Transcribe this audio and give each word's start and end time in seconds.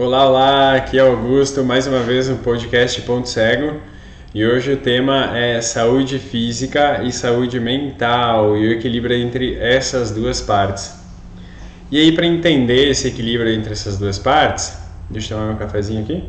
Olá, 0.00 0.28
olá, 0.28 0.74
aqui 0.76 0.96
é 0.96 1.00
Augusto, 1.00 1.64
mais 1.64 1.88
uma 1.88 1.98
vez 1.98 2.28
no 2.28 2.36
podcast 2.36 3.02
Ponto 3.02 3.28
Cego. 3.28 3.80
E 4.32 4.46
hoje 4.46 4.74
o 4.74 4.76
tema 4.76 5.36
é 5.36 5.60
saúde 5.60 6.20
física 6.20 7.02
e 7.02 7.10
saúde 7.10 7.58
mental 7.58 8.56
e 8.56 8.68
o 8.68 8.72
equilíbrio 8.74 9.16
entre 9.16 9.56
essas 9.56 10.12
duas 10.12 10.40
partes. 10.40 10.94
E 11.90 11.98
aí, 11.98 12.12
para 12.12 12.26
entender 12.26 12.88
esse 12.88 13.08
equilíbrio 13.08 13.52
entre 13.52 13.72
essas 13.72 13.98
duas 13.98 14.20
partes, 14.20 14.78
deixa 15.10 15.34
eu 15.34 15.38
tomar 15.38 15.48
meu 15.50 15.58
cafezinho 15.58 16.04
aqui. 16.04 16.22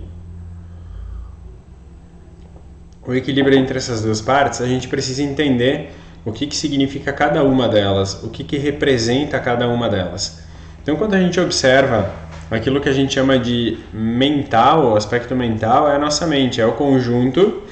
O 3.06 3.14
equilíbrio 3.14 3.56
entre 3.56 3.78
essas 3.78 4.02
duas 4.02 4.20
partes, 4.20 4.62
a 4.62 4.66
gente 4.66 4.88
precisa 4.88 5.22
entender 5.22 5.92
o 6.26 6.32
que, 6.32 6.48
que 6.48 6.56
significa 6.56 7.14
cada 7.14 7.44
uma 7.44 7.70
delas, 7.70 8.24
o 8.24 8.32
que, 8.32 8.44
que 8.44 8.58
representa 8.58 9.40
cada 9.40 9.68
uma 9.68 9.88
delas. 9.88 10.42
Então, 10.82 10.96
quando 10.96 11.14
a 11.14 11.20
gente 11.20 11.40
observa 11.40 12.29
aquilo 12.50 12.82
que 12.82 12.90
a 12.90 12.94
gente 12.94 13.14
chama 13.14 13.38
de 13.38 13.78
mental, 13.94 14.92
o 14.92 14.96
aspecto 14.96 15.36
mental 15.36 15.90
é 15.90 15.96
a 15.96 16.00
nossa 16.00 16.26
mente, 16.26 16.60
é 16.60 16.66
o 16.66 16.74
conjunto 16.74 17.64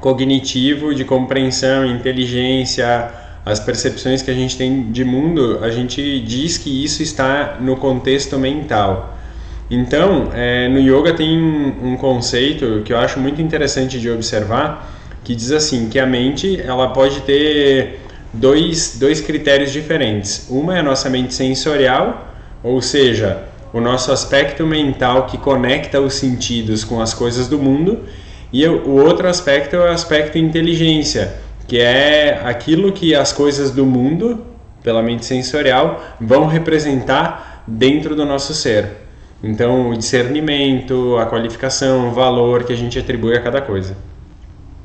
cognitivo 0.00 0.94
de 0.94 1.04
compreensão, 1.04 1.84
inteligência, 1.86 3.10
as 3.44 3.58
percepções 3.58 4.22
que 4.22 4.30
a 4.30 4.34
gente 4.34 4.56
tem 4.56 4.92
de 4.92 5.04
mundo, 5.04 5.58
a 5.62 5.70
gente 5.70 6.20
diz 6.20 6.58
que 6.58 6.84
isso 6.84 7.02
está 7.02 7.56
no 7.60 7.76
contexto 7.76 8.38
mental. 8.38 9.16
Então, 9.70 10.30
é, 10.34 10.68
no 10.68 10.78
yoga 10.78 11.14
tem 11.14 11.38
um, 11.38 11.96
conceito 11.96 12.82
que 12.84 12.92
eu 12.92 12.98
acho 12.98 13.18
muito 13.18 13.40
interessante 13.40 13.98
de 14.00 14.10
observar, 14.10 14.94
que 15.24 15.34
diz 15.34 15.50
assim 15.50 15.88
que 15.88 15.98
a 15.98 16.06
mente 16.06 16.60
ela 16.60 16.88
pode 16.88 17.20
ter 17.22 18.00
dois, 18.32 18.96
dois 18.98 19.20
critérios 19.20 19.72
diferentes. 19.72 20.46
Uma 20.48 20.76
é 20.76 20.80
a 20.80 20.82
nossa 20.82 21.10
mente 21.10 21.34
sensorial, 21.34 22.34
ou 22.62 22.80
seja, 22.80 23.47
o 23.72 23.80
nosso 23.80 24.12
aspecto 24.12 24.66
mental 24.66 25.26
que 25.26 25.38
conecta 25.38 26.00
os 26.00 26.14
sentidos 26.14 26.84
com 26.84 27.00
as 27.00 27.12
coisas 27.12 27.48
do 27.48 27.58
mundo, 27.58 28.00
e 28.52 28.66
o 28.66 28.90
outro 28.90 29.28
aspecto 29.28 29.76
é 29.76 29.78
o 29.78 29.92
aspecto 29.92 30.38
inteligência, 30.38 31.36
que 31.66 31.78
é 31.78 32.40
aquilo 32.44 32.92
que 32.92 33.14
as 33.14 33.32
coisas 33.32 33.70
do 33.70 33.84
mundo, 33.84 34.44
pela 34.82 35.02
mente 35.02 35.26
sensorial, 35.26 36.02
vão 36.18 36.46
representar 36.46 37.62
dentro 37.66 38.16
do 38.16 38.24
nosso 38.24 38.54
ser. 38.54 38.88
Então, 39.42 39.90
o 39.90 39.96
discernimento, 39.96 41.16
a 41.18 41.26
qualificação, 41.26 42.08
o 42.08 42.12
valor 42.12 42.64
que 42.64 42.72
a 42.72 42.76
gente 42.76 42.98
atribui 42.98 43.36
a 43.36 43.40
cada 43.40 43.60
coisa. 43.60 43.96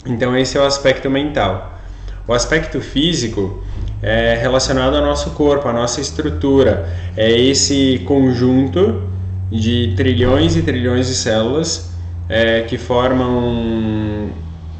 Então, 0.05 0.37
esse 0.37 0.57
é 0.57 0.61
o 0.61 0.65
aspecto 0.65 1.09
mental. 1.09 1.79
O 2.27 2.33
aspecto 2.33 2.79
físico 2.81 3.63
é 4.03 4.35
relacionado 4.35 4.95
ao 4.97 5.01
nosso 5.01 5.31
corpo, 5.31 5.67
à 5.67 5.73
nossa 5.73 6.01
estrutura. 6.01 6.89
É 7.15 7.31
esse 7.31 8.01
conjunto 8.05 9.01
de 9.49 9.93
trilhões 9.95 10.57
e 10.57 10.61
trilhões 10.61 11.07
de 11.07 11.15
células 11.15 11.91
é, 12.27 12.61
que 12.61 12.77
formam 12.77 14.29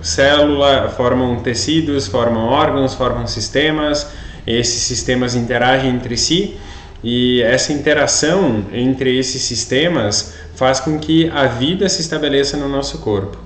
célula, 0.02 0.90
formam 0.90 1.38
tecidos, 1.38 2.08
formam 2.08 2.48
órgãos, 2.48 2.94
formam 2.94 3.26
sistemas. 3.26 4.12
Esses 4.46 4.84
sistemas 4.84 5.36
interagem 5.36 5.90
entre 5.92 6.18
si 6.18 6.58
e 7.02 7.42
essa 7.42 7.72
interação 7.72 8.66
entre 8.74 9.18
esses 9.18 9.42
sistemas 9.42 10.34
faz 10.56 10.80
com 10.80 11.00
que 11.00 11.30
a 11.30 11.46
vida 11.48 11.88
se 11.88 12.02
estabeleça 12.02 12.58
no 12.58 12.68
nosso 12.68 13.00
corpo. 13.00 13.38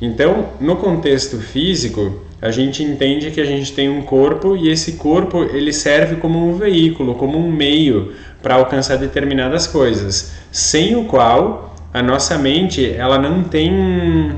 Então, 0.00 0.50
no 0.60 0.76
contexto 0.76 1.38
físico, 1.38 2.22
a 2.40 2.50
gente 2.50 2.82
entende 2.82 3.30
que 3.30 3.40
a 3.40 3.44
gente 3.44 3.72
tem 3.72 3.88
um 3.88 4.02
corpo 4.02 4.56
e 4.56 4.70
esse 4.70 4.92
corpo 4.92 5.42
ele 5.42 5.72
serve 5.72 6.16
como 6.16 6.48
um 6.48 6.56
veículo, 6.56 7.14
como 7.14 7.36
um 7.36 7.50
meio 7.50 8.12
para 8.40 8.54
alcançar 8.54 8.96
determinadas 8.96 9.66
coisas, 9.66 10.32
sem 10.52 10.94
o 10.94 11.04
qual 11.04 11.74
a 11.92 12.00
nossa 12.00 12.38
mente 12.38 12.92
ela 12.92 13.18
não 13.18 13.42
tem 13.42 14.32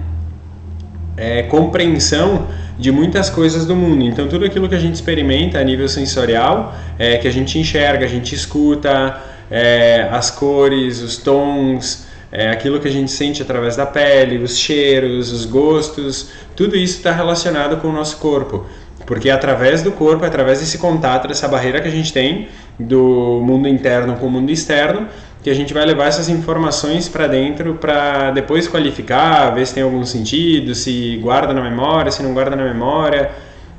é, 1.17 1.43
compreensão 1.43 2.47
de 2.79 2.91
muitas 2.91 3.29
coisas 3.29 3.67
do 3.67 3.77
mundo. 3.77 4.03
Então 4.05 4.29
tudo 4.29 4.47
aquilo 4.47 4.67
que 4.67 4.75
a 4.75 4.79
gente 4.79 4.95
experimenta 4.95 5.59
a 5.59 5.65
nível 5.65 5.87
sensorial, 5.87 6.75
é, 6.99 7.19
que 7.19 7.29
a 7.29 7.33
gente 7.33 7.59
enxerga, 7.59 8.07
a 8.07 8.09
gente 8.09 8.35
escuta, 8.35 9.21
é, 9.51 10.09
as 10.11 10.31
cores, 10.31 11.03
os 11.03 11.19
tons, 11.19 12.07
é 12.33 12.51
aquilo 12.51 12.79
que 12.79 12.87
a 12.87 12.91
gente 12.91 13.11
sente 13.11 13.43
através 13.43 13.77
da 13.77 13.85
pele, 13.85 14.39
os 14.39 14.57
cheiros, 14.57 15.33
os 15.33 15.45
gostos, 15.45 16.31
tudo 16.55 16.77
isso 16.77 16.99
está 16.99 17.11
relacionado 17.11 17.79
com 17.79 17.89
o 17.89 17.93
nosso 17.93 18.19
corpo. 18.19 18.67
Porque 19.05 19.29
é 19.29 19.33
através 19.33 19.83
do 19.83 19.91
corpo, 19.91 20.25
é 20.25 20.29
através 20.29 20.61
desse 20.61 20.79
contato, 20.79 21.27
dessa 21.27 21.49
barreira 21.49 21.81
que 21.81 21.89
a 21.89 21.91
gente 21.91 22.13
tem 22.13 22.49
do 22.79 23.41
mundo 23.45 23.67
interno 23.67 24.15
com 24.17 24.27
o 24.27 24.31
mundo 24.31 24.51
externo, 24.51 25.09
que 25.43 25.51
a 25.51 25.55
gente 25.55 25.75
vai 25.75 25.85
levar 25.85 26.07
essas 26.07 26.29
informações 26.29 27.09
para 27.09 27.27
dentro 27.27 27.75
para 27.75 28.31
depois 28.31 28.69
qualificar, 28.69 29.51
ver 29.51 29.67
se 29.67 29.75
tem 29.75 29.83
algum 29.83 30.05
sentido, 30.05 30.75
se 30.75 31.17
guarda 31.17 31.53
na 31.53 31.63
memória, 31.63 32.13
se 32.13 32.23
não 32.23 32.33
guarda 32.33 32.55
na 32.55 32.65
memória, 32.65 33.31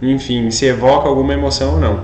enfim, 0.02 0.50
se 0.50 0.66
evoca 0.66 1.08
alguma 1.08 1.34
emoção 1.34 1.76
ou 1.76 1.80
não. 1.80 2.04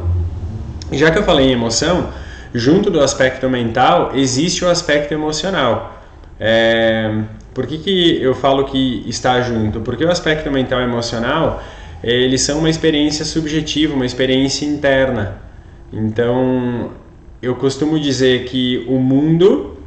Já 0.91 1.11
que 1.11 1.17
eu 1.17 1.23
falei 1.23 1.47
em 1.47 1.51
emoção, 1.51 2.09
junto 2.53 2.89
do 2.89 3.01
aspecto 3.01 3.49
mental 3.49 4.11
existe 4.13 4.63
o 4.63 4.69
aspecto 4.69 5.13
emocional. 5.13 5.96
É, 6.39 7.23
por 7.53 7.65
que, 7.65 7.77
que 7.77 8.21
eu 8.21 8.35
falo 8.35 8.65
que 8.65 9.03
está 9.07 9.41
junto? 9.41 9.81
Porque 9.81 10.05
o 10.05 10.11
aspecto 10.11 10.51
mental 10.51 10.81
e 10.81 10.83
emocional 10.83 11.63
eles 12.03 12.41
são 12.41 12.59
uma 12.59 12.69
experiência 12.69 13.25
subjetiva, 13.25 13.93
uma 13.95 14.05
experiência 14.05 14.65
interna. 14.65 15.37
Então, 15.91 16.91
eu 17.41 17.55
costumo 17.55 17.99
dizer 17.99 18.45
que 18.45 18.85
o 18.87 18.99
mundo 18.99 19.77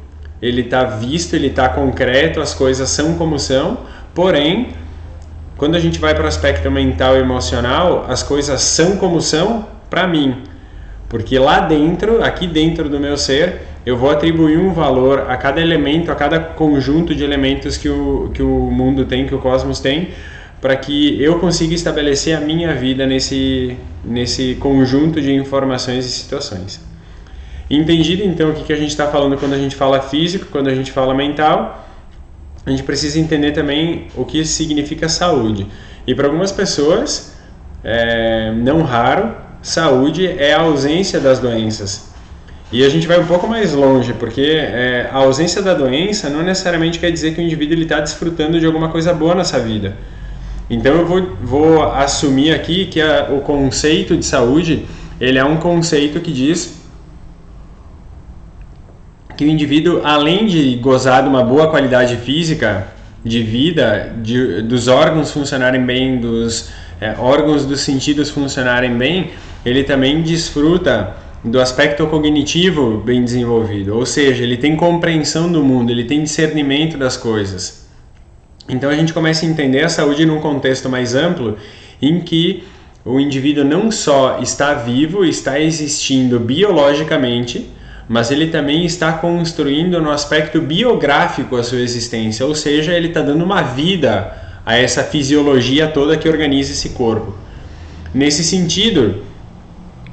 ele 0.41 0.61
está 0.61 0.83
visto, 0.83 1.35
ele 1.35 1.47
está 1.47 1.69
concreto, 1.69 2.41
as 2.41 2.53
coisas 2.53 2.89
são 2.89 3.15
como 3.15 3.37
são, 3.37 3.85
porém, 4.13 4.69
quando 5.55 5.75
a 5.75 5.79
gente 5.79 5.99
vai 5.99 6.15
para 6.15 6.25
o 6.25 6.27
aspecto 6.27 6.69
mental 6.71 7.15
e 7.15 7.19
emocional, 7.19 8.05
as 8.09 8.23
coisas 8.23 8.61
são 8.61 8.97
como 8.97 9.21
são 9.21 9.67
para 9.89 10.07
mim. 10.07 10.37
Porque 11.07 11.37
lá 11.37 11.59
dentro, 11.59 12.23
aqui 12.23 12.47
dentro 12.47 12.89
do 12.89 12.99
meu 12.99 13.15
ser, 13.15 13.61
eu 13.85 13.97
vou 13.97 14.11
atribuir 14.11 14.57
um 14.57 14.73
valor 14.73 15.25
a 15.27 15.37
cada 15.37 15.59
elemento, 15.59 16.11
a 16.11 16.15
cada 16.15 16.39
conjunto 16.39 17.15
de 17.15 17.23
elementos 17.23 17.77
que 17.77 17.89
o, 17.89 18.29
que 18.33 18.43
o 18.43 18.71
mundo 18.71 19.05
tem, 19.05 19.25
que 19.25 19.33
o 19.33 19.39
cosmos 19.39 19.79
tem, 19.79 20.09
para 20.61 20.75
que 20.75 21.21
eu 21.21 21.39
consiga 21.39 21.73
estabelecer 21.73 22.37
a 22.37 22.39
minha 22.39 22.75
vida 22.75 23.07
nesse, 23.07 23.75
nesse 24.05 24.55
conjunto 24.55 25.19
de 25.19 25.33
informações 25.33 26.05
e 26.05 26.09
situações. 26.09 26.79
Entendido 27.69 28.23
então 28.23 28.51
o 28.51 28.53
que, 28.53 28.63
que 28.65 28.73
a 28.73 28.75
gente 28.75 28.89
está 28.89 29.07
falando 29.07 29.37
quando 29.37 29.53
a 29.53 29.57
gente 29.57 29.75
fala 29.75 29.99
físico, 30.01 30.45
quando 30.51 30.67
a 30.67 30.75
gente 30.75 30.91
fala 30.91 31.15
mental, 31.15 31.87
a 32.63 32.69
gente 32.69 32.83
precisa 32.83 33.17
entender 33.17 33.53
também 33.53 34.07
o 34.15 34.23
que 34.23 34.45
significa 34.45 35.09
saúde. 35.09 35.65
E 36.05 36.13
para 36.13 36.27
algumas 36.27 36.51
pessoas, 36.51 37.35
é, 37.83 38.51
não 38.51 38.83
raro, 38.83 39.35
saúde 39.63 40.27
é 40.27 40.53
a 40.53 40.61
ausência 40.61 41.19
das 41.19 41.39
doenças. 41.39 42.10
E 42.71 42.85
a 42.85 42.89
gente 42.89 43.05
vai 43.05 43.19
um 43.19 43.25
pouco 43.25 43.47
mais 43.47 43.73
longe, 43.73 44.13
porque 44.13 44.41
é, 44.41 45.09
a 45.11 45.17
ausência 45.17 45.61
da 45.61 45.73
doença 45.73 46.29
não 46.29 46.41
necessariamente 46.41 46.99
quer 46.99 47.11
dizer 47.11 47.33
que 47.33 47.41
o 47.41 47.43
indivíduo 47.43 47.77
está 47.77 47.99
desfrutando 47.99 48.59
de 48.59 48.65
alguma 48.65 48.87
coisa 48.87 49.13
boa 49.13 49.35
nessa 49.35 49.59
vida. 49.59 49.97
Então 50.69 50.95
eu 50.95 51.05
vou, 51.05 51.37
vou 51.41 51.83
assumir 51.83 52.53
aqui 52.53 52.85
que 52.85 53.01
a, 53.01 53.27
o 53.29 53.41
conceito 53.41 54.15
de 54.15 54.25
saúde 54.25 54.85
ele 55.19 55.37
é 55.37 55.43
um 55.43 55.57
conceito 55.57 56.21
que 56.21 56.31
diz 56.31 56.81
que 59.35 59.43
o 59.43 59.47
indivíduo, 59.47 60.01
além 60.03 60.45
de 60.45 60.75
gozar 60.77 61.23
de 61.23 61.29
uma 61.29 61.43
boa 61.43 61.69
qualidade 61.69 62.15
física 62.15 62.87
de 63.23 63.43
vida, 63.43 64.13
de, 64.21 64.61
dos 64.61 64.87
órgãos 64.87 65.31
funcionarem 65.31 65.85
bem, 65.85 66.19
dos 66.19 66.69
é, 67.01 67.15
órgãos 67.19 67.65
dos 67.65 67.81
sentidos 67.81 68.29
funcionarem 68.29 68.97
bem, 68.97 69.31
ele 69.65 69.83
também 69.83 70.21
desfruta 70.21 71.15
do 71.43 71.59
aspecto 71.59 72.05
cognitivo 72.07 72.97
bem 72.97 73.23
desenvolvido, 73.23 73.95
ou 73.95 74.05
seja, 74.05 74.43
ele 74.43 74.57
tem 74.57 74.75
compreensão 74.75 75.51
do 75.51 75.63
mundo, 75.63 75.91
ele 75.91 76.03
tem 76.03 76.21
discernimento 76.23 76.97
das 76.97 77.17
coisas. 77.17 77.87
Então 78.69 78.89
a 78.89 78.95
gente 78.95 79.11
começa 79.11 79.45
a 79.45 79.49
entender 79.49 79.83
a 79.83 79.89
saúde 79.89 80.25
num 80.25 80.39
contexto 80.39 80.87
mais 80.87 81.15
amplo, 81.15 81.57
em 82.01 82.21
que 82.21 82.63
o 83.03 83.19
indivíduo 83.19 83.63
não 83.63 83.89
só 83.89 84.39
está 84.39 84.75
vivo, 84.75 85.25
está 85.25 85.59
existindo 85.59 86.39
biologicamente, 86.39 87.67
mas 88.07 88.29
ele 88.29 88.47
também 88.47 88.85
está 88.85 89.13
construindo 89.13 89.99
no 89.99 90.11
aspecto 90.11 90.61
biográfico 90.61 91.55
a 91.55 91.63
sua 91.63 91.79
existência, 91.79 92.45
ou 92.45 92.53
seja, 92.53 92.93
ele 92.93 93.07
está 93.07 93.21
dando 93.21 93.43
uma 93.43 93.63
vida 93.63 94.31
a 94.63 94.77
essa 94.77 95.03
fisiologia 95.03 95.87
toda 95.87 96.17
que 96.17 96.29
organiza 96.29 96.71
esse 96.71 96.89
corpo. 96.89 97.35
Nesse 98.13 98.43
sentido, 98.43 99.23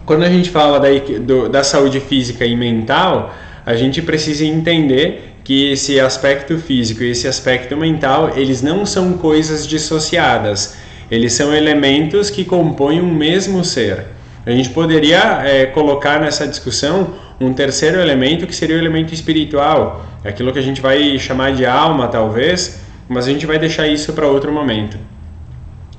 quando 0.08 0.22
a 0.22 0.30
gente 0.30 0.48
fala 0.48 0.80
da, 0.80 0.88
do, 1.20 1.50
da 1.50 1.62
saúde 1.62 2.00
física 2.00 2.46
e 2.46 2.56
mental, 2.56 3.34
a 3.66 3.74
gente 3.74 4.00
precisa 4.00 4.42
entender 4.42 5.34
que 5.44 5.70
esse 5.72 6.00
aspecto 6.00 6.56
físico 6.56 7.02
e 7.02 7.10
esse 7.10 7.28
aspecto 7.28 7.76
mental, 7.76 8.32
eles 8.34 8.62
não 8.62 8.86
são 8.86 9.12
coisas 9.18 9.66
dissociadas, 9.66 10.78
eles 11.10 11.34
são 11.34 11.54
elementos 11.54 12.30
que 12.30 12.42
compõem 12.42 13.02
um 13.02 13.12
mesmo 13.12 13.62
ser. 13.62 14.06
A 14.46 14.50
gente 14.50 14.70
poderia 14.70 15.42
é, 15.44 15.66
colocar 15.66 16.18
nessa 16.18 16.48
discussão 16.48 17.12
um 17.38 17.52
terceiro 17.52 18.00
elemento 18.00 18.46
que 18.46 18.54
seria 18.54 18.76
o 18.76 18.78
elemento 18.78 19.12
espiritual, 19.12 20.06
aquilo 20.24 20.54
que 20.54 20.58
a 20.58 20.62
gente 20.62 20.80
vai 20.80 21.18
chamar 21.18 21.52
de 21.52 21.66
alma, 21.66 22.08
talvez, 22.08 22.80
mas 23.06 23.28
a 23.28 23.30
gente 23.30 23.44
vai 23.44 23.58
deixar 23.58 23.86
isso 23.86 24.14
para 24.14 24.26
outro 24.26 24.50
momento. 24.50 24.96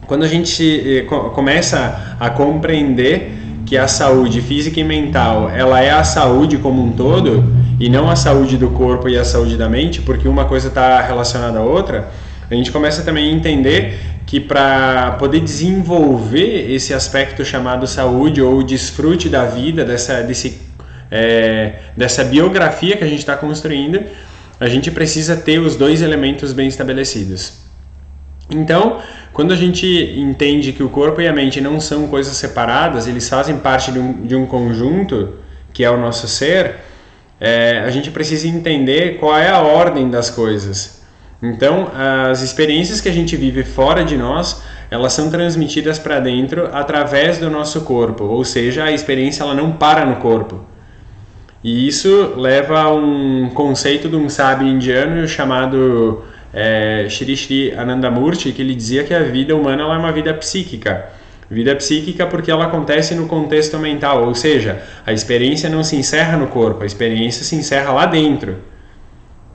Quando 0.08 0.24
a 0.24 0.28
gente 0.28 0.64
eh, 0.66 1.02
começa 1.04 2.18
a 2.20 2.32
compreender 2.32 3.39
que 3.66 3.78
a 3.78 3.88
saúde 3.88 4.42
física 4.42 4.80
e 4.80 4.84
mental 4.84 5.50
ela 5.50 5.82
é 5.82 5.92
a 5.92 6.04
saúde 6.04 6.58
como 6.58 6.84
um 6.84 6.92
todo 6.92 7.44
e 7.80 7.90
não 7.90 8.10
a 8.10 8.16
saúde 8.16 8.58
do 8.58 8.70
corpo 8.70 9.08
e 9.08 9.18
a 9.18 9.24
saúde 9.24 9.56
da 9.56 9.70
mente, 9.70 10.02
porque 10.02 10.28
uma 10.28 10.46
coisa 10.46 10.68
está 10.68 11.02
relacionada 11.02 11.60
à 11.60 11.62
outra, 11.62 12.10
a 12.50 12.56
gente 12.56 12.72
começa 12.72 13.04
também 13.04 13.30
a 13.30 13.34
entender 13.34 14.00
que 14.26 14.40
para 14.40 15.12
poder 15.12 15.40
desenvolver 15.40 16.72
esse 16.72 16.94
aspecto 16.94 17.44
chamado 17.44 17.88
saúde 17.88 18.42
ou 18.42 18.62
desfrute 18.62 19.30
da 19.30 19.46
vida, 19.46 19.84
dessa, 19.86 20.22
desse, 20.22 20.62
é, 21.10 21.80
dessa 21.96 22.24
biografia 22.24 22.96
que 22.98 23.04
a 23.04 23.08
gente 23.08 23.20
está 23.20 23.36
construindo, 23.36 24.04
a 24.60 24.68
gente 24.68 24.92
precisa 24.92 25.36
ter 25.36 25.60
os 25.60 25.76
dois 25.76 26.02
elementos 26.02 26.54
bem 26.54 26.68
estabelecidos. 26.68 27.54
Então, 28.50 29.00
quando 29.40 29.54
a 29.54 29.56
gente 29.56 29.88
entende 30.18 30.74
que 30.74 30.84
o 30.84 30.90
corpo 30.90 31.22
e 31.22 31.26
a 31.26 31.32
mente 31.32 31.62
não 31.62 31.80
são 31.80 32.08
coisas 32.08 32.36
separadas, 32.36 33.08
eles 33.08 33.30
fazem 33.30 33.58
parte 33.58 33.90
de 33.90 33.98
um, 33.98 34.28
de 34.28 34.36
um 34.36 34.46
conjunto 34.46 35.36
que 35.72 35.82
é 35.82 35.90
o 35.90 35.96
nosso 35.96 36.28
ser, 36.28 36.76
é, 37.40 37.80
a 37.86 37.90
gente 37.90 38.12
precisa 38.12 38.50
entender 38.50 39.18
qual 39.18 39.38
é 39.38 39.48
a 39.48 39.60
ordem 39.62 40.10
das 40.10 40.30
coisas. 40.30 41.02
Então, 41.42 41.90
as 41.96 42.42
experiências 42.42 43.00
que 43.00 43.08
a 43.08 43.14
gente 43.14 43.38
vive 43.38 43.64
fora 43.64 44.04
de 44.04 44.18
nós, 44.18 44.62
elas 44.92 45.14
são 45.14 45.30
transmitidas 45.30 45.98
para 45.98 46.20
dentro 46.20 46.68
através 46.74 47.38
do 47.38 47.50
nosso 47.50 47.80
corpo, 47.86 48.26
ou 48.26 48.44
seja, 48.44 48.84
a 48.84 48.92
experiência 48.92 49.44
ela 49.44 49.54
não 49.54 49.72
para 49.72 50.06
no 50.06 50.18
corpo. 50.18 50.66
E 51.64 51.88
isso 51.88 52.34
leva 52.36 52.82
a 52.82 52.94
um 52.94 53.50
conceito 53.54 54.10
de 54.10 54.18
um 54.18 54.28
sábio 54.28 54.68
indiano 54.68 55.26
chamado 55.30 56.26
é, 56.54 57.07
Shri 57.10 57.36
Shri 57.36 57.74
Anandamurti, 57.74 58.51
que 58.51 58.62
ele 58.62 58.75
dizia 58.75 59.04
que 59.04 59.13
a 59.13 59.24
vida 59.24 59.56
humana 59.56 59.84
é 59.84 59.86
uma 59.86 60.12
vida 60.12 60.34
psíquica. 60.34 61.10
Vida 61.50 61.75
psíquica 61.75 62.28
porque 62.28 62.51
ela 62.51 62.66
acontece 62.66 63.16
no 63.16 63.28
contexto 63.28 63.78
mental, 63.80 64.25
ou 64.25 64.36
seja, 64.36 64.84
a 65.06 65.12
experiência 65.12 65.68
não 65.68 65.84
se 65.84 65.96
encerra 65.96 66.38
no 66.38 66.48
corpo, 66.48 66.84
a 66.84 66.86
experiência 66.86 67.44
se 67.44 67.56
encerra 67.56 67.92
lá 67.92 68.06
dentro. 68.06 68.57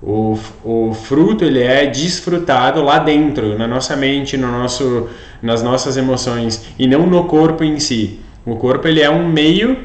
O, 0.03 0.39
o 0.65 0.93
fruto 0.93 1.45
ele 1.45 1.63
é 1.63 1.87
desfrutado 1.87 2.83
lá 2.83 2.99
dentro, 2.99 3.57
na 3.57 3.67
nossa 3.67 3.97
mente, 3.97 4.37
no 4.37 4.49
nosso, 4.49 5.09
nas 5.41 5.63
nossas 5.63 5.97
emoções 5.97 6.67
e 6.79 6.87
não 6.87 7.07
no 7.07 7.25
corpo 7.25 7.63
em 7.63 7.79
si. 7.79 8.21
O 8.45 8.57
corpo 8.57 8.87
ele 8.87 9.01
é 9.01 9.09
um 9.09 9.27
meio 9.27 9.79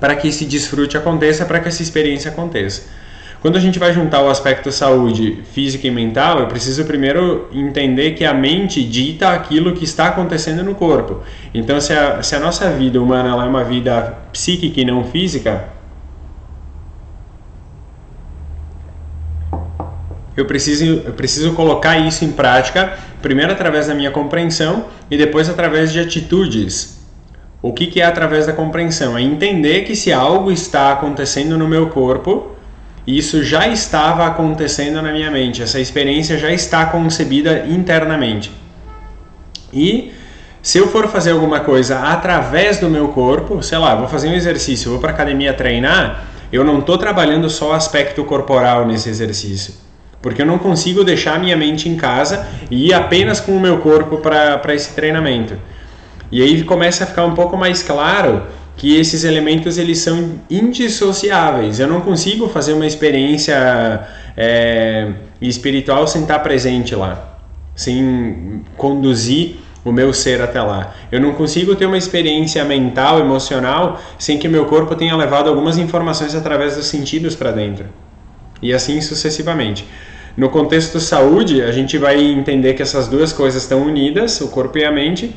para 0.00 0.14
que 0.14 0.28
esse 0.28 0.44
desfrute 0.44 0.96
aconteça, 0.96 1.44
para 1.44 1.60
que 1.60 1.68
essa 1.68 1.82
experiência 1.82 2.30
aconteça. 2.30 2.88
Quando 3.40 3.56
a 3.56 3.60
gente 3.60 3.78
vai 3.78 3.92
juntar 3.92 4.20
o 4.22 4.28
aspecto 4.28 4.72
saúde 4.72 5.42
física 5.52 5.86
e 5.86 5.90
mental, 5.90 6.40
eu 6.40 6.46
preciso 6.48 6.84
primeiro 6.84 7.48
entender 7.52 8.12
que 8.12 8.24
a 8.24 8.34
mente 8.34 8.82
dita 8.82 9.30
aquilo 9.30 9.74
que 9.74 9.84
está 9.84 10.08
acontecendo 10.08 10.64
no 10.64 10.74
corpo. 10.74 11.22
Então, 11.54 11.80
se 11.80 11.92
a, 11.92 12.20
se 12.20 12.34
a 12.34 12.40
nossa 12.40 12.68
vida 12.70 13.00
humana 13.00 13.28
é 13.28 13.48
uma 13.48 13.62
vida 13.62 14.18
psíquica 14.32 14.80
e 14.80 14.84
não 14.84 15.04
física, 15.04 15.68
eu 20.36 20.44
preciso, 20.44 21.02
eu 21.06 21.12
preciso 21.12 21.52
colocar 21.52 21.96
isso 21.96 22.24
em 22.24 22.32
prática, 22.32 22.98
primeiro 23.22 23.52
através 23.52 23.86
da 23.86 23.94
minha 23.94 24.10
compreensão 24.10 24.86
e 25.08 25.16
depois 25.16 25.48
através 25.48 25.92
de 25.92 26.00
atitudes. 26.00 27.06
O 27.62 27.72
que, 27.72 27.86
que 27.86 28.00
é 28.00 28.04
através 28.04 28.46
da 28.46 28.52
compreensão? 28.52 29.16
É 29.16 29.22
entender 29.22 29.82
que 29.82 29.94
se 29.94 30.12
algo 30.12 30.50
está 30.50 30.92
acontecendo 30.92 31.56
no 31.56 31.68
meu 31.68 31.88
corpo, 31.88 32.57
isso 33.16 33.42
já 33.42 33.66
estava 33.66 34.26
acontecendo 34.26 35.00
na 35.00 35.10
minha 35.10 35.30
mente, 35.30 35.62
essa 35.62 35.80
experiência 35.80 36.36
já 36.36 36.52
está 36.52 36.84
concebida 36.84 37.64
internamente. 37.66 38.52
E 39.72 40.12
se 40.60 40.76
eu 40.76 40.88
for 40.88 41.08
fazer 41.08 41.30
alguma 41.30 41.60
coisa 41.60 42.00
através 42.00 42.78
do 42.78 42.90
meu 42.90 43.08
corpo, 43.08 43.62
sei 43.62 43.78
lá, 43.78 43.94
vou 43.94 44.08
fazer 44.08 44.28
um 44.28 44.34
exercício, 44.34 44.90
vou 44.90 45.00
para 45.00 45.10
academia 45.10 45.54
treinar, 45.54 46.24
eu 46.52 46.62
não 46.62 46.80
estou 46.80 46.98
trabalhando 46.98 47.48
só 47.48 47.70
o 47.70 47.72
aspecto 47.72 48.22
corporal 48.24 48.86
nesse 48.86 49.08
exercício. 49.08 49.72
Porque 50.20 50.42
eu 50.42 50.46
não 50.46 50.58
consigo 50.58 51.02
deixar 51.02 51.40
minha 51.40 51.56
mente 51.56 51.88
em 51.88 51.96
casa 51.96 52.46
e 52.70 52.88
ir 52.88 52.92
apenas 52.92 53.40
com 53.40 53.52
o 53.52 53.60
meu 53.60 53.78
corpo 53.78 54.18
para 54.18 54.74
esse 54.74 54.92
treinamento. 54.92 55.56
E 56.30 56.42
aí 56.42 56.62
começa 56.62 57.04
a 57.04 57.06
ficar 57.06 57.24
um 57.24 57.34
pouco 57.34 57.56
mais 57.56 57.82
claro 57.82 58.42
que 58.78 58.96
esses 58.96 59.24
elementos 59.24 59.76
eles 59.76 59.98
são 59.98 60.40
indissociáveis. 60.48 61.80
Eu 61.80 61.88
não 61.88 62.00
consigo 62.00 62.48
fazer 62.48 62.72
uma 62.72 62.86
experiência 62.86 64.06
é, 64.36 65.12
espiritual 65.42 66.06
sem 66.06 66.22
estar 66.22 66.38
presente 66.38 66.94
lá, 66.94 67.40
sem 67.74 68.62
conduzir 68.76 69.56
o 69.84 69.90
meu 69.90 70.12
ser 70.12 70.40
até 70.40 70.62
lá. 70.62 70.94
Eu 71.10 71.20
não 71.20 71.32
consigo 71.32 71.74
ter 71.74 71.86
uma 71.86 71.98
experiência 71.98 72.64
mental, 72.64 73.18
emocional, 73.18 74.00
sem 74.16 74.38
que 74.38 74.46
meu 74.46 74.66
corpo 74.66 74.94
tenha 74.94 75.16
levado 75.16 75.48
algumas 75.48 75.76
informações 75.76 76.36
através 76.36 76.76
dos 76.76 76.86
sentidos 76.86 77.34
para 77.34 77.50
dentro. 77.50 77.86
E 78.62 78.72
assim 78.72 79.00
sucessivamente. 79.00 79.84
No 80.36 80.50
contexto 80.50 81.00
saúde, 81.00 81.62
a 81.62 81.72
gente 81.72 81.98
vai 81.98 82.20
entender 82.20 82.74
que 82.74 82.82
essas 82.82 83.08
duas 83.08 83.32
coisas 83.32 83.62
estão 83.62 83.82
unidas, 83.82 84.40
o 84.40 84.48
corpo 84.48 84.78
e 84.78 84.84
a 84.84 84.92
mente, 84.92 85.34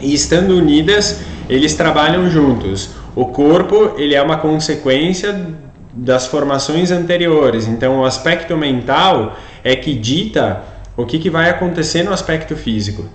e 0.00 0.14
estando 0.14 0.56
unidas, 0.56 1.22
eles 1.48 1.74
trabalham 1.74 2.28
juntos. 2.30 2.90
O 3.14 3.26
corpo 3.26 3.94
ele 3.96 4.14
é 4.14 4.22
uma 4.22 4.36
consequência 4.36 5.54
das 5.92 6.26
formações 6.26 6.90
anteriores. 6.90 7.66
Então, 7.66 8.00
o 8.00 8.04
aspecto 8.04 8.56
mental 8.56 9.36
é 9.64 9.74
que 9.74 9.94
dita 9.94 10.62
o 10.96 11.06
que, 11.06 11.18
que 11.18 11.30
vai 11.30 11.48
acontecer 11.48 12.02
no 12.02 12.12
aspecto 12.12 12.54
físico. 12.54 13.08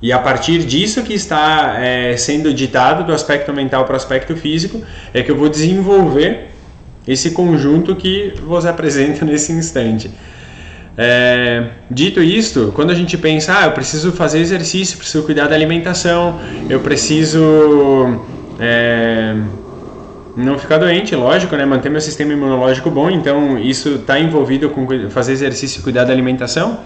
E 0.00 0.12
a 0.12 0.18
partir 0.18 0.64
disso 0.64 1.02
que 1.02 1.12
está 1.12 1.76
é, 1.80 2.16
sendo 2.16 2.54
ditado 2.54 3.04
do 3.04 3.12
aspecto 3.12 3.52
mental 3.52 3.84
para 3.84 3.94
o 3.94 3.96
aspecto 3.96 4.36
físico, 4.36 4.80
é 5.12 5.22
que 5.22 5.30
eu 5.30 5.36
vou 5.36 5.48
desenvolver 5.48 6.50
esse 7.06 7.32
conjunto 7.32 7.96
que 7.96 8.34
vos 8.44 8.64
apresento 8.64 9.24
nesse 9.26 9.50
instante. 9.52 10.10
É, 11.00 11.70
dito 11.88 12.20
isto, 12.20 12.72
quando 12.74 12.90
a 12.90 12.94
gente 12.94 13.16
pensa, 13.16 13.56
ah, 13.56 13.66
eu 13.66 13.70
preciso 13.70 14.10
fazer 14.10 14.40
exercício, 14.40 14.98
preciso 14.98 15.22
cuidar 15.22 15.46
da 15.46 15.54
alimentação, 15.54 16.40
eu 16.68 16.80
preciso 16.80 18.20
é, 18.58 19.36
não 20.36 20.58
ficar 20.58 20.78
doente, 20.78 21.14
lógico, 21.14 21.54
né? 21.54 21.64
manter 21.64 21.88
meu 21.88 22.00
sistema 22.00 22.32
imunológico 22.32 22.90
bom, 22.90 23.08
então 23.08 23.56
isso 23.56 23.90
está 23.90 24.18
envolvido 24.18 24.70
com 24.70 24.88
fazer 25.08 25.30
exercício 25.30 25.78
e 25.78 25.82
cuidar 25.84 26.02
da 26.02 26.12
alimentação. 26.12 26.80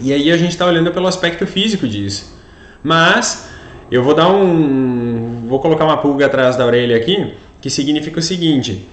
E 0.00 0.12
aí 0.12 0.32
a 0.32 0.36
gente 0.36 0.50
está 0.50 0.66
olhando 0.66 0.90
pelo 0.90 1.06
aspecto 1.06 1.46
físico 1.46 1.86
disso. 1.86 2.36
Mas 2.82 3.48
eu 3.88 4.02
vou 4.02 4.14
dar 4.16 4.26
um. 4.26 5.46
Vou 5.46 5.60
colocar 5.60 5.84
uma 5.84 5.98
pulga 5.98 6.26
atrás 6.26 6.56
da 6.56 6.66
orelha 6.66 6.96
aqui, 6.96 7.34
que 7.60 7.70
significa 7.70 8.18
o 8.18 8.22
seguinte 8.22 8.88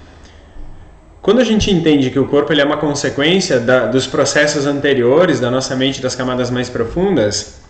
quando 1.30 1.42
a 1.42 1.44
gente 1.44 1.70
entende 1.70 2.10
que 2.10 2.18
o 2.18 2.26
corpo 2.26 2.52
ele 2.52 2.60
é 2.60 2.66
uma 2.66 2.78
consequência 2.78 3.60
da, 3.60 3.86
dos 3.86 4.08
processos 4.08 4.66
anteriores 4.66 5.40
da 5.40 5.52
nossa 5.52 5.76
mente, 5.76 6.02
das 6.02 6.16
camadas 6.16 6.50
mais 6.50 6.70
profundas, 6.70 7.62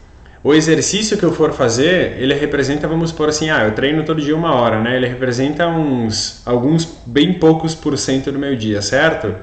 o 0.41 0.53
exercício 0.53 1.17
que 1.17 1.25
eu 1.25 1.33
for 1.33 1.51
fazer, 1.51 2.15
ele 2.21 2.33
representa, 2.33 2.87
vamos 2.87 3.11
por 3.11 3.27
assim, 3.27 3.49
ah, 3.49 3.65
eu 3.65 3.73
treino 3.73 4.05
todo 4.05 4.21
dia 4.21 4.33
uma 4.33 4.55
hora, 4.55 4.79
né? 4.79 4.95
Ele 4.95 5.07
representa 5.07 5.67
uns, 5.67 6.41
alguns 6.45 6.85
bem 7.05 7.33
poucos 7.33 7.75
por 7.75 7.97
cento 7.97 8.31
do 8.31 8.39
meu 8.39 8.55
dia, 8.55 8.81
certo? 8.81 9.35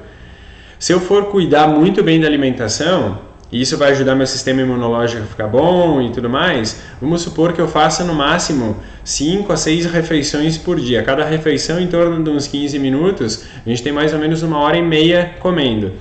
Se 0.79 0.91
eu 0.91 0.99
for 0.99 1.25
cuidar 1.25 1.67
muito 1.67 2.01
bem 2.01 2.19
da 2.19 2.25
alimentação, 2.25 3.19
e 3.51 3.61
isso 3.61 3.77
vai 3.77 3.91
ajudar 3.91 4.15
meu 4.15 4.27
sistema 4.27 4.61
imunológico 4.61 5.23
a 5.23 5.25
ficar 5.25 5.47
bom 5.47 6.01
e 6.01 6.11
tudo 6.11 6.29
mais, 6.29 6.81
vamos 7.01 7.21
supor 7.21 7.53
que 7.53 7.61
eu 7.61 7.67
faça 7.67 8.03
no 8.03 8.13
máximo 8.13 8.75
5 9.03 9.53
a 9.53 9.57
6 9.57 9.85
refeições 9.85 10.57
por 10.57 10.79
dia. 10.79 11.01
Cada 11.01 11.23
refeição 11.23 11.79
em 11.79 11.87
torno 11.87 12.21
de 12.21 12.29
uns 12.29 12.45
15 12.47 12.77
minutos, 12.77 13.45
a 13.65 13.69
gente 13.69 13.81
tem 13.81 13.93
mais 13.93 14.13
ou 14.13 14.19
menos 14.19 14.43
uma 14.43 14.59
hora 14.59 14.77
e 14.77 14.81
meia 14.81 15.35
comendo. 15.39 15.93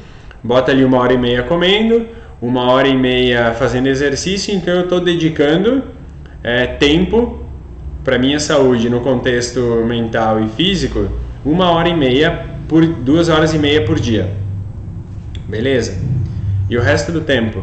Bota 0.42 0.72
ali 0.72 0.84
uma 0.84 0.98
hora 0.98 1.12
e 1.12 1.18
meia 1.18 1.44
comendo, 1.44 2.06
uma 2.42 2.70
hora 2.70 2.88
e 2.88 2.96
meia 2.96 3.54
fazendo 3.54 3.86
exercício, 3.86 4.52
então 4.52 4.74
eu 4.74 4.82
estou 4.82 5.00
dedicando 5.00 5.84
é, 6.42 6.66
tempo 6.66 7.44
para 8.02 8.18
minha 8.18 8.40
saúde 8.40 8.90
no 8.90 9.00
contexto 9.00 9.84
mental 9.86 10.42
e 10.42 10.48
físico, 10.48 11.08
uma 11.44 11.70
hora 11.70 11.88
e 11.88 11.96
meia 11.96 12.44
por 12.68 12.84
duas 12.84 13.28
horas 13.28 13.54
e 13.54 13.58
meia 13.58 13.84
por 13.84 14.00
dia. 14.00 14.32
Beleza? 15.48 16.15
E 16.68 16.76
o 16.76 16.80
resto 16.80 17.12
do 17.12 17.20
tempo? 17.20 17.62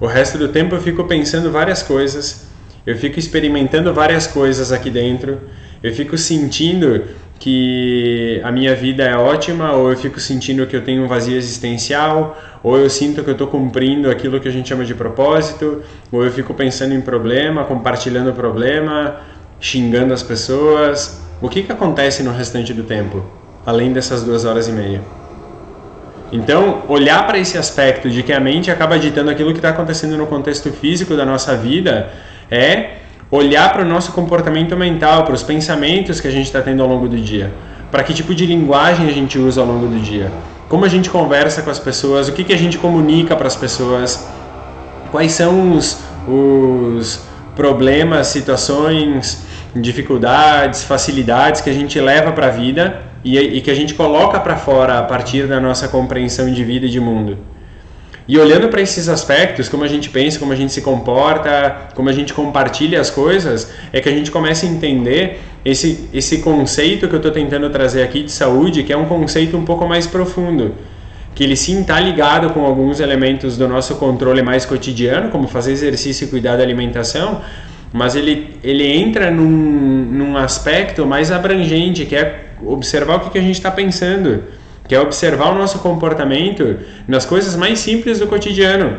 O 0.00 0.06
resto 0.06 0.36
do 0.36 0.48
tempo 0.48 0.74
eu 0.74 0.80
fico 0.80 1.04
pensando 1.04 1.52
várias 1.52 1.82
coisas, 1.82 2.48
eu 2.84 2.96
fico 2.96 3.18
experimentando 3.18 3.94
várias 3.94 4.26
coisas 4.26 4.72
aqui 4.72 4.90
dentro, 4.90 5.40
eu 5.82 5.92
fico 5.94 6.18
sentindo 6.18 7.04
que 7.38 8.40
a 8.42 8.50
minha 8.50 8.74
vida 8.74 9.04
é 9.04 9.16
ótima, 9.16 9.72
ou 9.72 9.90
eu 9.90 9.96
fico 9.96 10.18
sentindo 10.18 10.66
que 10.66 10.74
eu 10.74 10.82
tenho 10.82 11.04
um 11.04 11.06
vazio 11.06 11.36
existencial, 11.36 12.36
ou 12.62 12.76
eu 12.76 12.90
sinto 12.90 13.22
que 13.22 13.30
eu 13.30 13.34
estou 13.34 13.46
cumprindo 13.46 14.10
aquilo 14.10 14.40
que 14.40 14.48
a 14.48 14.50
gente 14.50 14.68
chama 14.68 14.84
de 14.84 14.94
propósito, 14.94 15.82
ou 16.10 16.24
eu 16.24 16.32
fico 16.32 16.54
pensando 16.54 16.92
em 16.92 17.00
problema, 17.00 17.64
compartilhando 17.64 18.32
problema, 18.32 19.20
xingando 19.60 20.12
as 20.12 20.22
pessoas, 20.22 21.22
o 21.40 21.48
que, 21.48 21.62
que 21.62 21.72
acontece 21.72 22.22
no 22.22 22.32
restante 22.32 22.74
do 22.74 22.82
tempo, 22.82 23.24
além 23.64 23.92
dessas 23.92 24.24
duas 24.24 24.44
horas 24.44 24.66
e 24.68 24.72
meia? 24.72 25.23
Então, 26.34 26.82
olhar 26.88 27.24
para 27.28 27.38
esse 27.38 27.56
aspecto 27.56 28.10
de 28.10 28.20
que 28.24 28.32
a 28.32 28.40
mente 28.40 28.68
acaba 28.68 28.98
ditando 28.98 29.30
aquilo 29.30 29.52
que 29.52 29.58
está 29.58 29.68
acontecendo 29.68 30.16
no 30.16 30.26
contexto 30.26 30.68
físico 30.72 31.14
da 31.14 31.24
nossa 31.24 31.56
vida 31.56 32.10
é 32.50 32.96
olhar 33.30 33.72
para 33.72 33.82
o 33.82 33.84
nosso 33.84 34.10
comportamento 34.10 34.76
mental, 34.76 35.22
para 35.22 35.32
os 35.32 35.44
pensamentos 35.44 36.20
que 36.20 36.26
a 36.26 36.32
gente 36.32 36.46
está 36.46 36.60
tendo 36.60 36.82
ao 36.82 36.88
longo 36.88 37.06
do 37.06 37.16
dia, 37.16 37.52
para 37.88 38.02
que 38.02 38.12
tipo 38.12 38.34
de 38.34 38.46
linguagem 38.46 39.06
a 39.06 39.12
gente 39.12 39.38
usa 39.38 39.60
ao 39.60 39.66
longo 39.68 39.86
do 39.86 40.00
dia, 40.00 40.28
como 40.68 40.84
a 40.84 40.88
gente 40.88 41.08
conversa 41.08 41.62
com 41.62 41.70
as 41.70 41.78
pessoas, 41.78 42.26
o 42.26 42.32
que, 42.32 42.42
que 42.42 42.52
a 42.52 42.58
gente 42.58 42.78
comunica 42.78 43.36
para 43.36 43.46
as 43.46 43.54
pessoas, 43.54 44.28
quais 45.12 45.30
são 45.30 45.70
os, 45.70 46.00
os 46.26 47.24
problemas, 47.54 48.26
situações, 48.26 49.46
dificuldades, 49.72 50.82
facilidades 50.82 51.60
que 51.60 51.70
a 51.70 51.72
gente 51.72 52.00
leva 52.00 52.32
para 52.32 52.48
a 52.48 52.50
vida 52.50 53.13
e, 53.24 53.38
e 53.38 53.60
que 53.60 53.70
a 53.70 53.74
gente 53.74 53.94
coloca 53.94 54.38
para 54.38 54.56
fora 54.56 54.98
a 54.98 55.02
partir 55.02 55.46
da 55.46 55.58
nossa 55.58 55.88
compreensão 55.88 56.52
de 56.52 56.62
vida 56.62 56.86
e 56.86 56.90
de 56.90 57.00
mundo. 57.00 57.38
E 58.26 58.38
olhando 58.38 58.68
para 58.68 58.80
esses 58.80 59.08
aspectos, 59.08 59.68
como 59.68 59.84
a 59.84 59.88
gente 59.88 60.08
pensa, 60.08 60.38
como 60.38 60.52
a 60.52 60.56
gente 60.56 60.72
se 60.72 60.80
comporta, 60.80 61.88
como 61.94 62.08
a 62.08 62.12
gente 62.12 62.32
compartilha 62.32 62.98
as 62.98 63.10
coisas, 63.10 63.70
é 63.92 64.00
que 64.00 64.08
a 64.08 64.12
gente 64.12 64.30
começa 64.30 64.64
a 64.64 64.68
entender 64.68 65.40
esse, 65.62 66.08
esse 66.12 66.38
conceito 66.38 67.06
que 67.06 67.14
eu 67.14 67.18
estou 67.18 67.30
tentando 67.32 67.68
trazer 67.68 68.02
aqui 68.02 68.22
de 68.22 68.32
saúde, 68.32 68.82
que 68.82 68.92
é 68.92 68.96
um 68.96 69.04
conceito 69.04 69.56
um 69.56 69.64
pouco 69.64 69.86
mais 69.86 70.06
profundo. 70.06 70.74
Que 71.34 71.44
ele 71.44 71.56
sim 71.56 71.82
está 71.82 72.00
ligado 72.00 72.50
com 72.50 72.64
alguns 72.64 72.98
elementos 72.98 73.58
do 73.58 73.68
nosso 73.68 73.96
controle 73.96 74.40
mais 74.40 74.64
cotidiano, 74.64 75.28
como 75.28 75.46
fazer 75.46 75.72
exercício 75.72 76.26
e 76.26 76.28
cuidar 76.28 76.56
da 76.56 76.62
alimentação, 76.62 77.42
mas 77.92 78.16
ele, 78.16 78.56
ele 78.64 78.90
entra 78.90 79.30
num, 79.30 79.46
num 79.46 80.36
aspecto 80.36 81.04
mais 81.04 81.30
abrangente, 81.30 82.06
que 82.06 82.16
é 82.16 82.53
observar 82.66 83.16
o 83.16 83.20
que, 83.20 83.30
que 83.30 83.38
a 83.38 83.42
gente 83.42 83.56
está 83.56 83.70
pensando, 83.70 84.44
que 84.86 84.94
é 84.94 85.00
observar 85.00 85.52
o 85.52 85.58
nosso 85.58 85.78
comportamento 85.78 86.78
nas 87.08 87.24
coisas 87.24 87.56
mais 87.56 87.78
simples 87.78 88.18
do 88.18 88.26
cotidiano. 88.26 88.98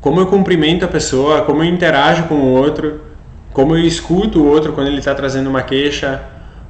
Como 0.00 0.20
eu 0.20 0.26
cumprimento 0.26 0.84
a 0.84 0.88
pessoa, 0.88 1.42
como 1.42 1.62
eu 1.62 1.68
interajo 1.68 2.24
com 2.24 2.34
o 2.34 2.52
outro, 2.52 3.00
como 3.52 3.76
eu 3.76 3.84
escuto 3.84 4.40
o 4.40 4.46
outro 4.46 4.72
quando 4.72 4.88
ele 4.88 4.98
está 4.98 5.14
trazendo 5.14 5.48
uma 5.48 5.62
queixa, 5.62 6.22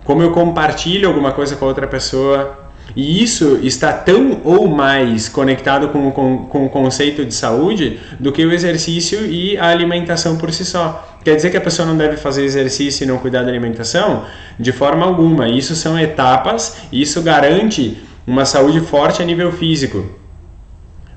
como 0.05 0.23
eu 0.23 0.33
compartilho 0.33 1.09
alguma 1.09 1.33
coisa 1.33 1.57
com 1.57 1.65
a 1.65 1.69
outra 1.69 1.87
pessoa. 1.87 2.59
E 2.95 3.23
isso 3.23 3.59
está 3.63 3.93
tão 3.93 4.41
ou 4.45 4.69
mais 4.69 5.29
conectado 5.29 5.89
com, 5.89 6.11
com, 6.11 6.39
com 6.47 6.67
o 6.67 6.69
conceito 6.71 7.25
de 7.25 7.35
saúde 7.35 7.99
do 8.19 8.33
que 8.33 8.45
o 8.45 8.53
exercício 8.53 9.25
e 9.27 9.57
a 9.57 9.69
alimentação 9.69 10.37
por 10.37 10.53
si 10.53 10.65
só. 10.65 11.17
Quer 11.25 11.37
dizer 11.37 11.51
que 11.51 11.57
a 11.57 11.61
pessoa 11.61 11.87
não 11.87 11.97
deve 11.97 12.17
fazer 12.17 12.45
exercício 12.45 13.05
e 13.05 13.07
não 13.07 13.19
cuidar 13.19 13.43
da 13.43 13.49
alimentação? 13.49 14.25
De 14.59 14.73
forma 14.73 15.07
alguma. 15.07 15.49
Isso 15.49 15.75
são 15.75 15.99
etapas 15.99 16.77
e 16.91 17.01
isso 17.01 17.23
garante 17.23 17.99
uma 18.27 18.45
saúde 18.45 18.81
forte 18.81 19.23
a 19.23 19.25
nível 19.25 19.53
físico. 19.53 20.22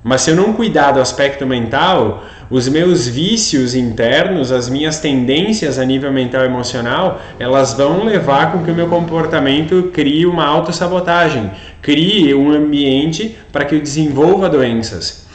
Mas 0.07 0.21
se 0.21 0.29
eu 0.29 0.35
não 0.35 0.53
cuidar 0.53 0.91
do 0.91 1.01
aspecto 1.01 1.47
mental, 1.47 2.23
os 2.47 2.69
meus 2.69 3.07
vícios 3.07 3.73
internos, 3.73 4.51
as 4.51 4.69
minhas 4.69 4.99
tendências 4.99 5.79
a 5.79 5.83
nível 5.83 6.11
mental 6.11 6.43
e 6.43 6.45
emocional, 6.45 7.19
elas 7.39 7.73
vão 7.73 8.03
levar 8.03 8.51
com 8.51 8.63
que 8.63 8.69
o 8.69 8.75
meu 8.75 8.87
comportamento 8.87 9.89
crie 9.91 10.27
uma 10.27 10.45
autossabotagem, 10.45 11.49
crie 11.81 12.35
um 12.35 12.51
ambiente 12.51 13.35
para 13.51 13.65
que 13.65 13.73
eu 13.73 13.81
desenvolva 13.81 14.47
doenças. 14.47 15.25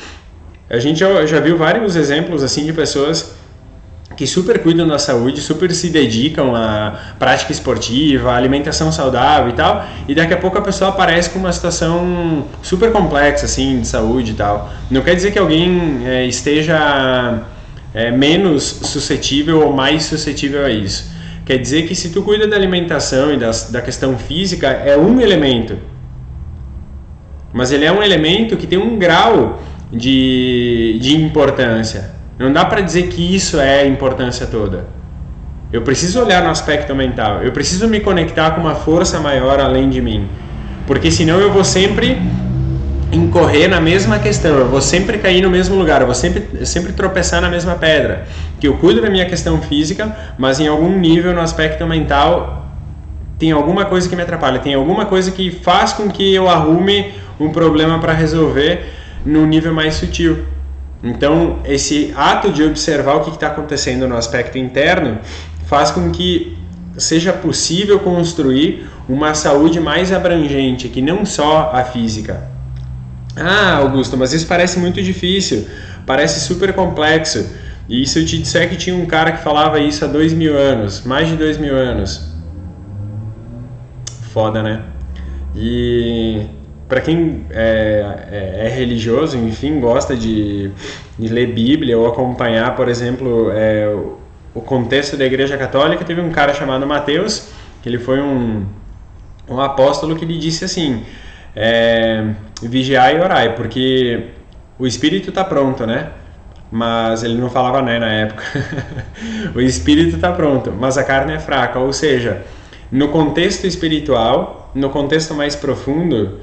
A 0.71 0.79
gente 0.79 1.01
já, 1.01 1.27
já 1.27 1.41
viu 1.41 1.59
vários 1.59 1.97
exemplos 1.97 2.41
assim 2.41 2.65
de 2.65 2.73
pessoas 2.73 3.40
que 4.21 4.27
super 4.27 4.59
cuidam 4.59 4.87
da 4.87 4.99
saúde, 4.99 5.41
super 5.41 5.73
se 5.73 5.89
dedicam 5.89 6.55
à 6.55 7.15
prática 7.19 7.53
esportiva, 7.53 8.33
à 8.33 8.37
alimentação 8.37 8.93
saudável 8.93 9.49
e 9.49 9.55
tal, 9.55 9.89
e 10.07 10.15
daqui 10.15 10.35
a 10.35 10.37
pouco 10.37 10.59
a 10.59 10.61
pessoa 10.61 10.91
aparece 10.91 11.31
com 11.31 11.39
uma 11.39 11.51
situação 11.51 12.45
super 12.63 12.93
complexa 12.93 13.47
assim 13.47 13.81
de 13.81 13.87
saúde 13.87 14.33
e 14.33 14.35
tal. 14.35 14.71
Não 14.91 15.01
quer 15.01 15.15
dizer 15.15 15.31
que 15.31 15.39
alguém 15.39 16.03
é, 16.05 16.27
esteja 16.27 17.45
é, 17.95 18.11
menos 18.11 18.63
suscetível 18.63 19.65
ou 19.65 19.73
mais 19.73 20.03
suscetível 20.03 20.67
a 20.67 20.71
isso. 20.71 21.11
Quer 21.47 21.57
dizer 21.57 21.89
que 21.89 21.95
se 21.95 22.11
tu 22.11 22.21
cuida 22.21 22.47
da 22.47 22.57
alimentação 22.57 23.33
e 23.33 23.39
das, 23.39 23.71
da 23.71 23.81
questão 23.81 24.19
física 24.19 24.67
é 24.67 24.99
um 24.99 25.19
elemento, 25.19 25.79
mas 27.55 27.73
ele 27.73 27.87
é 27.87 27.91
um 27.91 28.03
elemento 28.03 28.55
que 28.59 28.67
tem 28.67 28.79
um 28.79 28.99
grau 28.99 29.63
de, 29.91 30.99
de 31.01 31.17
importância. 31.17 32.20
Não 32.41 32.51
dá 32.51 32.65
para 32.65 32.81
dizer 32.81 33.09
que 33.09 33.37
isso 33.37 33.61
é 33.61 33.83
a 33.83 33.87
importância 33.87 34.47
toda. 34.47 34.87
Eu 35.71 35.83
preciso 35.83 36.23
olhar 36.23 36.43
no 36.43 36.49
aspecto 36.49 36.95
mental. 36.95 37.43
Eu 37.43 37.53
preciso 37.53 37.87
me 37.87 38.01
conectar 38.01 38.53
com 38.53 38.63
uma 38.63 38.75
força 38.75 39.21
maior 39.21 39.61
além 39.61 39.91
de 39.91 40.01
mim. 40.01 40.27
Porque 40.87 41.11
senão 41.11 41.39
eu 41.39 41.53
vou 41.53 41.63
sempre 41.63 42.17
incorrer 43.13 43.69
na 43.69 43.79
mesma 43.79 44.19
questão, 44.19 44.57
eu 44.57 44.69
vou 44.69 44.81
sempre 44.81 45.19
cair 45.19 45.43
no 45.43 45.51
mesmo 45.51 45.77
lugar, 45.77 46.01
eu 46.01 46.07
vou 46.07 46.15
sempre, 46.15 46.65
sempre 46.65 46.95
tropeçar 46.95 47.43
na 47.43 47.51
mesma 47.51 47.75
pedra. 47.75 48.27
Que 48.59 48.69
eu 48.69 48.79
cuido 48.79 49.03
da 49.03 49.11
minha 49.11 49.27
questão 49.27 49.61
física, 49.61 50.17
mas 50.39 50.59
em 50.61 50.67
algum 50.67 50.99
nível 50.99 51.35
no 51.35 51.43
aspecto 51.43 51.87
mental 51.87 52.71
tem 53.39 53.53
alguma 53.53 53.85
coisa 53.85 54.09
que 54.09 54.17
me 54.17 54.23
atrapalha, 54.23 54.61
tem 54.61 54.73
alguma 54.73 55.05
coisa 55.05 55.31
que 55.31 55.51
faz 55.51 55.93
com 55.93 56.09
que 56.09 56.35
eu 56.35 56.49
arrume 56.49 57.13
um 57.39 57.51
problema 57.51 57.99
para 57.99 58.15
resolver 58.15 58.95
no 59.27 59.45
nível 59.47 59.75
mais 59.75 59.97
sutil. 59.97 60.39
Então, 61.03 61.61
esse 61.65 62.13
ato 62.17 62.51
de 62.51 62.63
observar 62.63 63.17
o 63.17 63.21
que 63.25 63.31
está 63.31 63.47
acontecendo 63.47 64.07
no 64.07 64.17
aspecto 64.17 64.59
interno 64.59 65.19
faz 65.67 65.91
com 65.91 66.11
que 66.11 66.59
seja 66.99 67.33
possível 67.33 67.99
construir 68.01 68.87
uma 69.09 69.35
saúde 69.35 69.81
mais 69.81 70.13
abrangente, 70.13 70.89
que 70.89 71.01
não 71.01 71.25
só 71.25 71.71
a 71.73 71.85
física. 71.85 72.49
Ah, 73.37 73.77
Augusto, 73.77 74.17
mas 74.17 74.33
isso 74.33 74.47
parece 74.47 74.79
muito 74.79 75.03
difícil, 75.03 75.67
parece 76.07 76.41
super 76.41 76.73
complexo. 76.75 77.49
E 77.89 78.07
se 78.07 78.21
eu 78.21 78.27
te 78.27 78.39
disser 78.39 78.69
que 78.69 78.77
tinha 78.77 78.95
um 78.95 79.07
cara 79.07 79.33
que 79.33 79.43
falava 79.43 79.79
isso 79.81 80.05
há 80.05 80.09
dois 80.09 80.33
mil 80.33 80.57
anos, 80.57 81.03
mais 81.05 81.29
de 81.29 81.37
dois 81.37 81.57
mil 81.57 81.75
anos? 81.75 82.35
Foda, 84.33 84.63
né? 84.63 84.83
E 85.57 86.47
para 86.91 87.01
quem 87.01 87.47
é, 87.51 88.17
é, 88.33 88.67
é, 88.67 88.69
religioso, 88.69 89.39
enfim, 89.39 89.79
gosta 89.79 90.17
de, 90.17 90.73
de, 91.17 91.29
ler 91.29 91.55
Bíblia 91.55 91.97
ou 91.97 92.09
acompanhar, 92.09 92.75
por 92.75 92.89
exemplo, 92.89 93.49
é, 93.53 93.89
o 94.53 94.61
contexto 94.61 95.17
da 95.17 95.25
Igreja 95.25 95.57
Católica, 95.57 96.05
teve 96.05 96.21
um 96.21 96.31
cara 96.31 96.53
chamado 96.53 96.85
Mateus, 96.89 97.53
que 97.81 97.89
ele 97.89 97.99
foi 97.99 98.21
um, 98.21 98.67
um 99.49 99.61
apóstolo 99.61 100.17
que 100.17 100.25
lhe 100.25 100.37
disse 100.37 100.65
assim: 100.65 101.05
é, 101.55 102.27
vigiai 102.61 103.19
e 103.19 103.21
orai, 103.21 103.55
porque 103.55 104.25
o 104.77 104.85
espírito 104.85 105.29
está 105.29 105.45
pronto, 105.45 105.87
né? 105.87 106.09
Mas 106.73 107.23
ele 107.23 107.35
não 107.35 107.49
falava 107.51 107.83
né 107.83 108.01
na 108.01 108.13
época. 108.13 108.43
o 109.55 109.61
espírito 109.61 110.17
está 110.17 110.33
pronto, 110.33 110.73
mas 110.73 110.99
a 110.99 111.05
carne 111.05 111.35
é 111.35 111.39
fraca. 111.39 111.79
Ou 111.79 111.93
seja, 111.93 112.43
no 112.91 113.09
contexto 113.09 113.65
espiritual, 113.65 114.73
no 114.75 114.91
contexto 114.91 115.35
mais 115.35 115.55
profundo, 115.55 116.41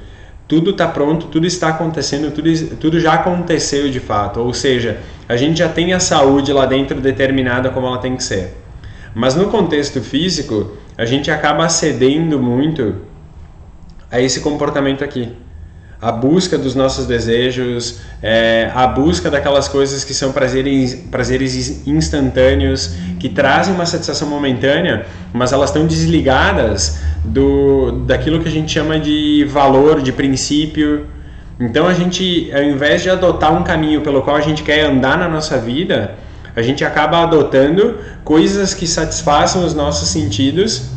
tudo 0.48 0.70
está 0.70 0.88
pronto, 0.88 1.26
tudo 1.26 1.46
está 1.46 1.68
acontecendo, 1.68 2.32
tudo, 2.32 2.76
tudo 2.76 2.98
já 2.98 3.12
aconteceu 3.12 3.90
de 3.90 4.00
fato. 4.00 4.40
Ou 4.40 4.54
seja, 4.54 4.98
a 5.28 5.36
gente 5.36 5.58
já 5.58 5.68
tem 5.68 5.92
a 5.92 6.00
saúde 6.00 6.52
lá 6.52 6.64
dentro 6.64 6.98
determinada 7.00 7.68
como 7.68 7.86
ela 7.86 7.98
tem 7.98 8.16
que 8.16 8.24
ser. 8.24 8.56
Mas 9.14 9.34
no 9.34 9.50
contexto 9.50 10.00
físico, 10.00 10.72
a 10.96 11.04
gente 11.04 11.30
acaba 11.30 11.68
cedendo 11.68 12.38
muito 12.38 12.96
a 14.10 14.18
esse 14.20 14.40
comportamento 14.40 15.04
aqui 15.04 15.30
a 16.00 16.12
busca 16.12 16.56
dos 16.56 16.76
nossos 16.76 17.06
desejos, 17.06 17.98
é, 18.22 18.70
a 18.72 18.86
busca 18.86 19.28
daquelas 19.30 19.66
coisas 19.66 20.04
que 20.04 20.14
são 20.14 20.32
prazeres, 20.32 20.94
prazeres 20.94 21.86
instantâneos, 21.86 22.94
que 23.18 23.28
trazem 23.28 23.74
uma 23.74 23.84
satisfação 23.84 24.28
momentânea, 24.28 25.06
mas 25.32 25.52
elas 25.52 25.70
estão 25.70 25.86
desligadas 25.86 27.00
do, 27.24 27.92
daquilo 28.06 28.40
que 28.40 28.48
a 28.48 28.50
gente 28.50 28.72
chama 28.72 28.98
de 28.98 29.44
valor, 29.48 30.00
de 30.00 30.12
princípio. 30.12 31.06
Então 31.60 31.86
a 31.86 31.94
gente, 31.94 32.50
ao 32.52 32.62
invés 32.62 33.02
de 33.02 33.10
adotar 33.10 33.52
um 33.52 33.62
caminho 33.62 34.00
pelo 34.00 34.22
qual 34.22 34.36
a 34.36 34.40
gente 34.40 34.62
quer 34.62 34.84
andar 34.84 35.18
na 35.18 35.28
nossa 35.28 35.58
vida, 35.58 36.14
a 36.54 36.62
gente 36.62 36.84
acaba 36.84 37.22
adotando 37.22 37.98
coisas 38.24 38.74
que 38.74 38.86
satisfaçam 38.86 39.64
os 39.64 39.74
nossos 39.74 40.08
sentidos 40.08 40.90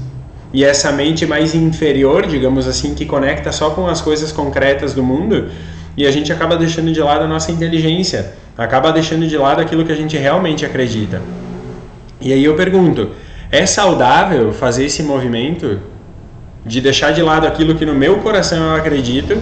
e 0.53 0.63
essa 0.63 0.91
mente 0.91 1.25
mais 1.25 1.55
inferior, 1.55 2.25
digamos 2.27 2.67
assim, 2.67 2.93
que 2.93 3.05
conecta 3.05 3.51
só 3.51 3.69
com 3.69 3.87
as 3.87 4.01
coisas 4.01 4.31
concretas 4.31 4.93
do 4.93 5.01
mundo, 5.01 5.49
e 5.95 6.05
a 6.05 6.11
gente 6.11 6.31
acaba 6.31 6.57
deixando 6.57 6.91
de 6.91 6.99
lado 6.99 7.23
a 7.23 7.27
nossa 7.27 7.51
inteligência, 7.51 8.33
acaba 8.57 8.91
deixando 8.91 9.27
de 9.27 9.37
lado 9.37 9.61
aquilo 9.61 9.85
que 9.85 9.91
a 9.91 9.95
gente 9.95 10.17
realmente 10.17 10.65
acredita. 10.65 11.21
E 12.19 12.33
aí 12.33 12.43
eu 12.43 12.55
pergunto: 12.55 13.11
é 13.51 13.65
saudável 13.65 14.51
fazer 14.51 14.85
esse 14.85 15.03
movimento 15.03 15.79
de 16.65 16.79
deixar 16.79 17.11
de 17.11 17.21
lado 17.21 17.47
aquilo 17.47 17.75
que 17.75 17.85
no 17.85 17.93
meu 17.93 18.17
coração 18.17 18.63
eu 18.63 18.75
acredito 18.75 19.41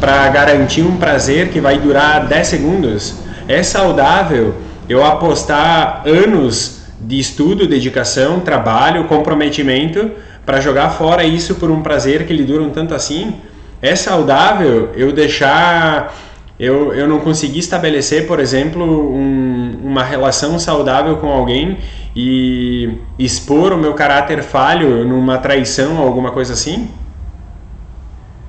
para 0.00 0.28
garantir 0.28 0.82
um 0.82 0.96
prazer 0.96 1.48
que 1.48 1.60
vai 1.60 1.78
durar 1.78 2.26
10 2.26 2.46
segundos? 2.46 3.14
É 3.46 3.62
saudável 3.62 4.54
eu 4.88 5.04
apostar 5.04 6.02
anos 6.06 6.82
de 7.00 7.18
estudo, 7.18 7.66
dedicação, 7.66 8.40
trabalho, 8.40 9.04
comprometimento 9.04 10.10
para 10.44 10.60
jogar 10.60 10.90
fora 10.90 11.24
isso 11.24 11.56
por 11.56 11.70
um 11.70 11.82
prazer 11.82 12.26
que 12.26 12.32
lhe 12.32 12.42
dura 12.42 12.62
um 12.62 12.70
tanto 12.70 12.94
assim, 12.94 13.34
é 13.80 13.94
saudável 13.94 14.90
eu 14.96 15.12
deixar 15.12 16.14
eu, 16.58 16.92
eu 16.92 17.06
não 17.06 17.20
consegui 17.20 17.60
estabelecer, 17.60 18.26
por 18.26 18.40
exemplo, 18.40 18.82
um, 18.84 19.78
uma 19.84 20.02
relação 20.02 20.58
saudável 20.58 21.16
com 21.18 21.28
alguém 21.28 21.78
e 22.20 22.98
expor 23.16 23.72
o 23.72 23.78
meu 23.78 23.94
caráter 23.94 24.42
falho 24.42 25.04
numa 25.04 25.38
traição 25.38 26.00
ou 26.00 26.04
alguma 26.04 26.32
coisa 26.32 26.52
assim? 26.52 26.90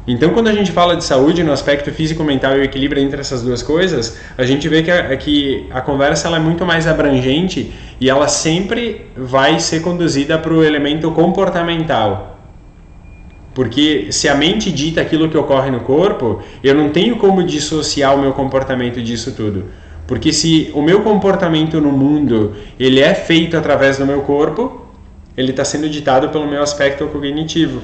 Então, 0.08 0.32
quando 0.32 0.48
a 0.48 0.54
gente 0.54 0.72
fala 0.72 0.96
de 0.96 1.04
saúde 1.04 1.44
no 1.44 1.52
aspecto 1.52 1.92
físico, 1.92 2.24
mental 2.24 2.58
e 2.58 2.62
o 2.62 2.64
equilíbrio 2.64 3.04
entre 3.04 3.22
essas 3.22 3.44
duas 3.44 3.62
coisas, 3.62 4.18
a 4.36 4.44
gente 4.44 4.68
vê 4.68 4.82
que 4.82 4.90
a, 4.90 5.16
que 5.16 5.68
a 5.70 5.82
conversa 5.82 6.28
ela 6.28 6.38
é 6.38 6.40
muito 6.40 6.66
mais 6.66 6.88
abrangente 6.88 7.72
e 8.02 8.10
ela 8.10 8.28
sempre 8.28 9.06
vai 9.16 9.60
ser 9.60 9.82
conduzida 9.82 10.40
para 10.40 10.52
o 10.52 10.64
elemento 10.64 11.12
comportamental. 11.12 12.40
Porque 13.54 14.12
se 14.12 14.28
a 14.28 14.34
mente 14.34 14.72
dita 14.72 15.00
aquilo 15.00 15.30
que 15.30 15.38
ocorre 15.38 15.70
no 15.70 15.82
corpo, 15.82 16.42
eu 16.64 16.74
não 16.74 16.90
tenho 16.90 17.18
como 17.18 17.44
dissociar 17.44 18.16
o 18.16 18.20
meu 18.20 18.34
comportamento 18.34 19.00
disso 19.00 19.34
tudo. 19.34 19.66
Porque 20.10 20.34
se 20.34 20.72
o 20.74 20.82
meu 20.82 21.04
comportamento 21.04 21.80
no 21.80 21.92
mundo 21.92 22.56
ele 22.80 23.00
é 23.00 23.14
feito 23.14 23.56
através 23.56 24.00
do 24.00 24.08
meu 24.08 24.24
corpo, 24.24 24.88
ele 25.38 25.52
está 25.52 25.64
sendo 25.64 25.88
ditado 25.88 26.30
pelo 26.30 26.48
meu 26.48 26.64
aspecto 26.64 27.06
cognitivo. 27.10 27.80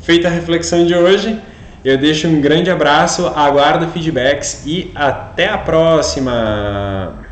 Feita 0.00 0.28
a 0.28 0.30
reflexão 0.30 0.86
de 0.86 0.94
hoje, 0.94 1.36
eu 1.84 1.98
deixo 1.98 2.28
um 2.28 2.40
grande 2.40 2.70
abraço, 2.70 3.26
aguardo 3.26 3.88
feedbacks 3.88 4.62
e 4.64 4.88
até 4.94 5.48
a 5.48 5.58
próxima! 5.58 7.27